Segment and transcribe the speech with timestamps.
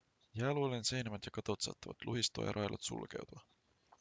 [0.33, 3.41] jääluolien seinämät ja katot saattavat luhistua ja railot sulkeutua